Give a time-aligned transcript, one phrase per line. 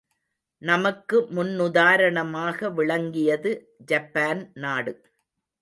[0.61, 3.51] நமக்கு முன்னுதாரணமாக விளங்கியது
[3.85, 4.93] ஜப்பான் நாடு.